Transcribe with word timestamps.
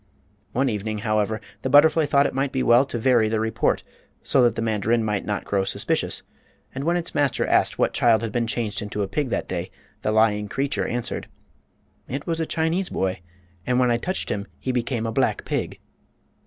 One 0.53 0.67
evening, 0.67 0.97
however, 1.05 1.39
the 1.61 1.69
butterfly 1.69 2.07
thought 2.07 2.25
it 2.25 2.33
might 2.33 2.51
be 2.51 2.63
well 2.63 2.85
to 2.85 2.97
vary 2.97 3.29
the 3.29 3.39
report, 3.39 3.83
so 4.23 4.41
that 4.41 4.55
the 4.55 4.61
mandarin 4.63 5.03
might 5.03 5.25
not 5.25 5.45
grow 5.45 5.63
suspicious; 5.63 6.23
and 6.73 6.83
when 6.83 6.97
its 6.97 7.13
master 7.13 7.45
asked 7.45 7.77
what 7.77 7.93
child 7.93 8.23
had 8.23 8.31
been 8.31 8.45
had 8.47 8.47
been 8.47 8.47
changed 8.47 8.81
into 8.81 9.03
a 9.03 9.07
pig 9.07 9.29
that 9.29 9.47
day 9.47 9.69
the 10.01 10.11
lying 10.11 10.47
creature 10.47 10.87
answered: 10.87 11.27
"It 12.07 12.25
was 12.25 12.39
a 12.39 12.47
Chinese 12.47 12.89
boy, 12.89 13.19
and 13.67 13.79
when 13.79 13.91
I 13.91 13.97
touched 13.97 14.29
him 14.29 14.47
he 14.57 14.71
became 14.71 15.05
a 15.05 15.11
black 15.11 15.45
pig." 15.45 15.77